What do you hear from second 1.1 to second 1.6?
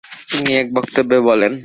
বলেন